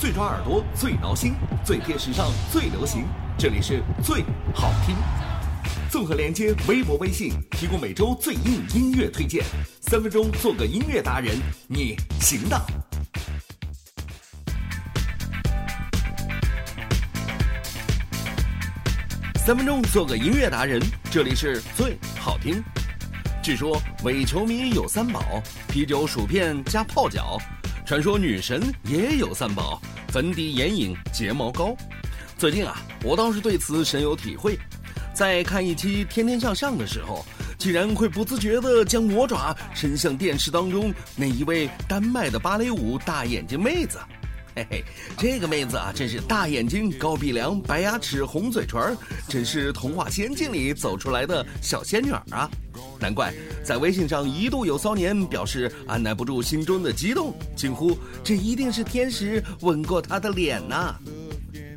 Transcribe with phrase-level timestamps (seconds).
[0.00, 3.04] 最抓耳朵，最挠心，最贴时尚，最流行。
[3.36, 4.96] 这里是最好听。
[5.90, 9.44] 综合连接微博、微信，提供每周最硬音乐推荐。
[9.82, 11.36] 三分钟做个音乐达人，
[11.68, 12.58] 你行的。
[19.36, 20.80] 三分钟做个音乐达人，
[21.10, 22.64] 这里是最好听。
[23.42, 27.38] 据说伪球迷有三宝：啤酒、薯片加泡脚。
[27.90, 29.82] 传说女神也有三宝：
[30.12, 31.74] 粉底、眼影、睫毛膏。
[32.38, 34.56] 最近啊，我倒是对此深有体会。
[35.12, 37.26] 在看一期《天天向上》的时候，
[37.58, 43.98] 竟然会不自觉地将魔爪伸向电视当中那一位丹麦的芭蕾舞大眼睛妹子。
[44.54, 44.84] 嘿嘿，
[45.16, 48.96] 这个妹子啊，真是大眼睛、高鼻梁、白牙齿、红嘴唇，
[49.28, 52.50] 真是童话仙境里走出来的小仙女啊！
[52.98, 53.32] 难怪
[53.64, 60.94] 在微信上一度有骚年表示按捺不住心中的激动，惊呼：“这一定是天使吻过她的脸呐！”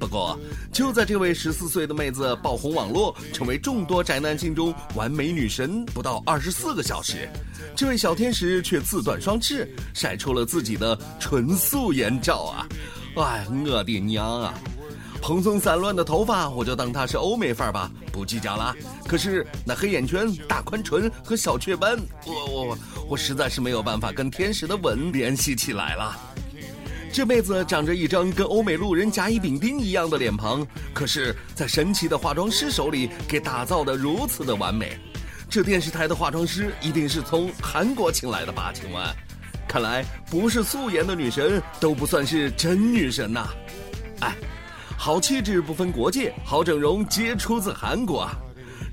[0.03, 0.38] 不过，
[0.70, 7.29] 就在这位十四岁的妹子爆红网络，成为众多宅男心中完美女神不到二十四个小时，
[7.73, 12.68] 这位小天使却自断双翅，晒出了自己的纯素颜照啊！
[13.15, 14.54] 哎，我的娘啊！
[15.21, 18.76] 蓬松散乱的头发，我就当她是欧美范儿吧，不计较了。
[19.07, 22.77] 可是那黑眼圈、大宽唇和小雀斑，我我
[23.12, 26.32] 我实在是没有办法跟天使的吻联系起来了。
[27.13, 34.97] 这辈子长着一张跟欧美路人甲乙丙丁一样的脸庞，可是，在神奇的化妆师手里给打造的如此的完美，
[35.47, 38.71] 这电视台的化妆师一定是从韩国请来的吧？
[38.73, 39.05] 请问，
[39.67, 43.47] 看来不是素颜的女神都不算是真女神呐！
[44.21, 44.35] 哎，
[44.97, 48.35] 好气质不分国界，好整容皆出自韩国啊！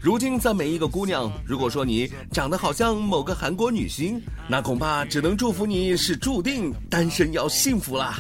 [0.03, 8.17] 如今赞美一个姑娘，如果说你长得好像某个韩国女星，那恐怕只能祝福你是注定单身要幸福啦。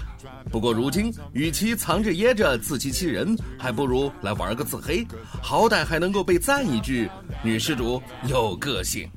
[0.52, 5.06] 不过如今，与其藏着掖着自欺欺人，还不如来玩个自黑，
[5.40, 7.08] 好歹还能够被赞一句
[7.42, 9.08] 女施主有个性。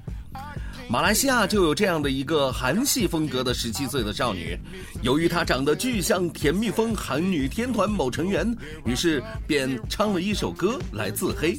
[0.89, 4.57] 马来西亚就有这样的一个韩系风格的十七岁的少女，
[5.01, 8.55] 由于她长得巨像甜蜜风韩女天团某成员，
[8.85, 11.57] 于是便唱了一首歌来自黑。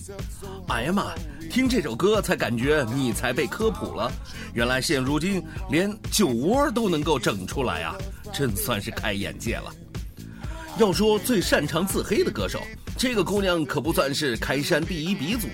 [0.68, 1.12] 哎呀妈，
[1.50, 4.12] 听这首歌才感觉你才被科普了，
[4.52, 7.96] 原来现如今连酒窝都能够整出来啊，
[8.32, 9.72] 真算是开眼界了。
[10.78, 12.60] 要说最擅长自黑的歌手，
[12.96, 15.48] 这个姑娘可不算是开山第一鼻祖。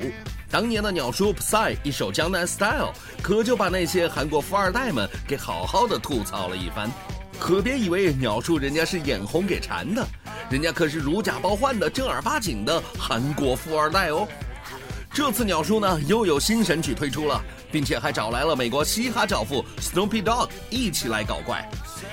[0.51, 6.91] 当年的鸟叔 Psy 一首《江南 Style》，可就把那些韩国富二代们给好好的吐槽了一番。
[7.39, 10.05] 可别以为鸟叔人家是眼红给馋的，
[10.51, 14.27] 人家可是如假包换的正儿八经的韩国富二代哦。
[15.13, 17.41] 这次鸟叔呢又有新神曲推出了，
[17.71, 21.69] 并且还找来了美国嘻哈教父 Snoopy Dogg 一起来搞怪，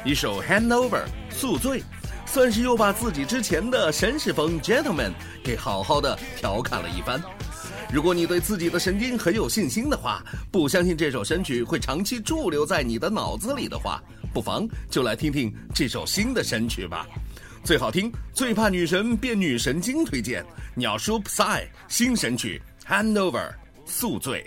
[0.05, 1.81] 一首《Handover》宿醉，
[2.27, 5.11] 算是又把自己之前的绅士风 Gentleman
[5.43, 7.19] 给好好的调侃了一番。
[7.91, 10.21] 如果你对自己的神经很有信心的话，
[10.51, 14.03] 不相信这首神曲会长期驻留在你的脑子里的话，
[14.33, 17.07] 不妨就来听听这首新的神曲吧。
[17.63, 20.45] 最好听、最怕女神变女神经推荐
[20.75, 23.49] 鸟叔 Psy 新神曲《Handover》
[23.85, 24.45] 宿醉。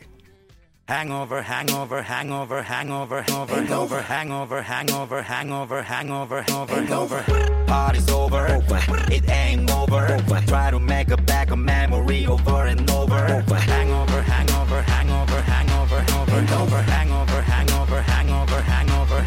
[0.90, 6.42] Hangover, hangover, hangover, hangover, hangover, hangover, hangover, hangover, hangover, hangover.
[6.42, 7.64] Hangover, hangover.
[7.66, 8.60] Party's over,
[9.08, 10.18] it ain't over.
[10.48, 13.14] Try to make a back a memory over and over.
[13.14, 19.19] Hangover, hangover, hangover, hangover, hangover, hangover, hangover, hangover, hangover.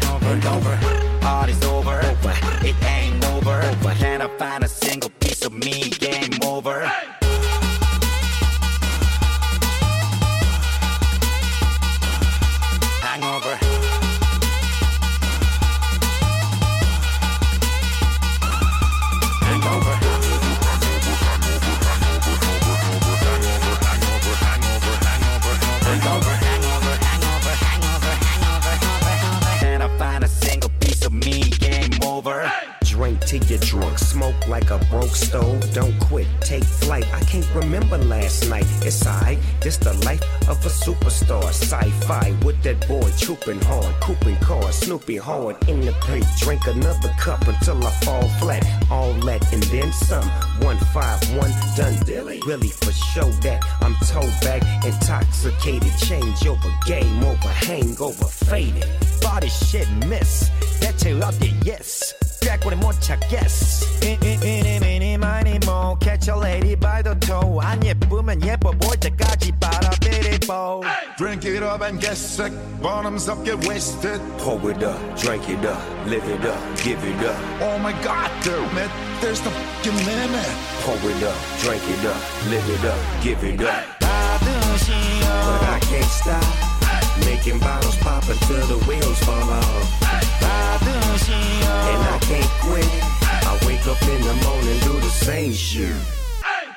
[34.54, 35.60] Like a broke stove.
[35.72, 37.06] Don't quit, take flight.
[37.12, 38.66] I can't remember last night.
[38.88, 41.46] It's I, this the life of a superstar.
[41.46, 46.26] Sci-fi with that boy trooping hard, cooping cars, snooping hard in the plate.
[46.38, 48.64] Drink another cup until I fall flat.
[48.92, 50.28] All that and then some.
[50.68, 52.40] One five one done dilly.
[52.46, 55.94] Really for show that I'm toe back, intoxicated.
[55.98, 58.86] Change over, game over, hangover, faded.
[59.20, 60.48] Body shit miss.
[60.80, 62.14] That tail out there, yes.
[62.44, 63.86] 쬐꼬리 못 찾겠어.
[64.02, 67.60] 이니니 마니 모 Catch a lady by the toe.
[67.60, 69.52] and yet boom and yep boy 예쁘면 예뻐 보일 때까지
[70.12, 70.82] it bow
[71.16, 72.52] Drink it up and get sick.
[72.82, 74.20] Bottoms up get wasted.
[74.38, 77.38] Pour it up, drink it up, live it up, give it up.
[77.62, 78.90] Oh my god damn man
[79.22, 80.52] there's no fucking limit.
[80.84, 82.20] Pour it up, drink it up,
[82.50, 83.84] live it up, give it up.
[84.00, 86.73] 받으시오 But I can't stop.
[87.20, 90.02] Making bottles pop until the wheels fall off.
[91.90, 92.88] And I can't quit.
[93.22, 95.94] I wake up in the morning, do the same shit.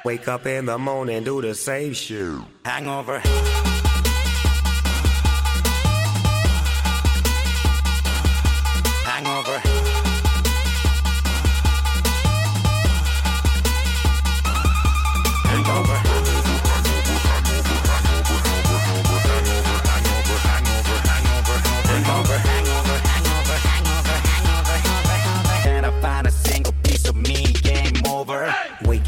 [0.06, 2.40] Wake up in the morning, do the same shit.
[2.64, 3.22] Hangover.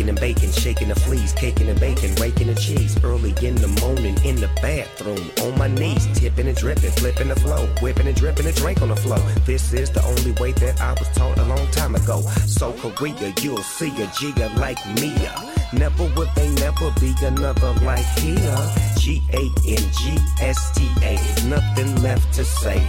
[0.09, 3.01] and baking, shaking the fleas, caking and bacon, raking the cheese.
[3.03, 7.35] Early in the morning, in the bathroom, on my knees, tipping and dripping, flipping the
[7.35, 9.19] flow, whipping and dripping and drink on the flow.
[9.45, 12.21] This is the only way that I was taught a long time ago.
[12.47, 15.33] So Korea, you'll see a Gia like Mia.
[15.71, 18.57] Never would they never be another like here.
[18.97, 21.13] G A N G S T A,
[21.47, 22.83] nothing left to say.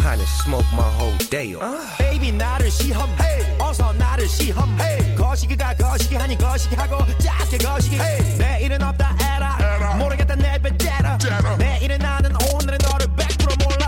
[0.00, 1.54] Honey, smoke my whole day.
[1.54, 1.86] Uh.
[1.98, 3.10] Baby, not her, she hum.
[3.10, 3.56] Hey.
[3.60, 4.70] Also, not her, she hum.
[4.78, 5.14] Hey.
[5.31, 7.97] 거시기가 거시기하니 거시기하고 작게 거시기
[8.37, 11.17] 내일은 없다 에라 모르겠다 내 배째라
[11.57, 13.87] 내일은 나는 오늘은 너를 100% 몰라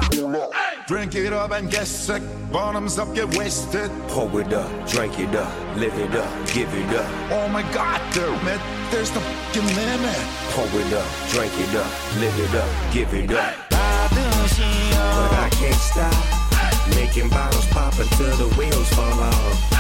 [0.87, 2.23] Drink it up and get sick.
[2.51, 3.91] Bottoms up, get wasted.
[4.07, 7.05] Pour it up, drink it up, live it up, give it up.
[7.31, 8.59] Oh my god, damn it.
[8.89, 10.17] There's the fucking limit.
[10.49, 13.53] Pour it up, drink it up, live it up, give it up.
[13.69, 16.42] 다든 시험 But I can't stop.
[16.90, 19.72] Making bottles pop until the wheels fall off.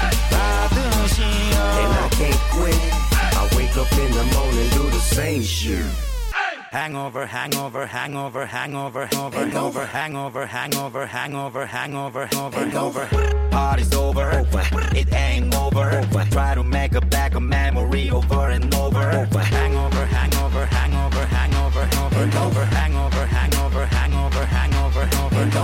[1.16, 2.78] And I can't quit.
[3.12, 5.84] I wake up in the morning, do the same shit.
[6.74, 13.48] Hangover, hangover, hangover, hangover, hangover, hangover, hangover, hangover, hangover, hangover, hangover, hangover.
[13.50, 14.62] Party's over, over.
[14.96, 15.98] it ain't over.
[15.98, 16.24] over.
[16.32, 18.98] Try to make a back a memory over and over.
[18.98, 19.38] over.
[19.38, 25.63] Hangover, hangover, hangover, hangover, hangover, hangover, hangover, hangover, hangover, hangover, hangover.